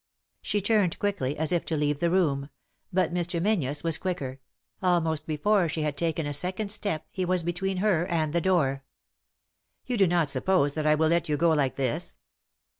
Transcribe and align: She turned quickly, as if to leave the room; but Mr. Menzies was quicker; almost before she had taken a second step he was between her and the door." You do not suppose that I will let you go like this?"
She 0.41 0.61
turned 0.63 0.97
quickly, 0.97 1.37
as 1.37 1.51
if 1.51 1.63
to 1.65 1.77
leave 1.77 1.99
the 1.99 2.09
room; 2.09 2.49
but 2.91 3.13
Mr. 3.13 3.39
Menzies 3.39 3.83
was 3.83 3.99
quicker; 3.99 4.39
almost 4.81 5.27
before 5.27 5.69
she 5.69 5.83
had 5.83 5.95
taken 5.95 6.25
a 6.25 6.33
second 6.33 6.71
step 6.71 7.05
he 7.11 7.23
was 7.23 7.43
between 7.43 7.77
her 7.77 8.07
and 8.07 8.33
the 8.33 8.41
door." 8.41 8.83
You 9.85 9.97
do 9.97 10.07
not 10.07 10.27
suppose 10.27 10.73
that 10.73 10.87
I 10.87 10.95
will 10.95 11.09
let 11.09 11.29
you 11.29 11.37
go 11.37 11.51
like 11.51 11.75
this?" 11.75 12.17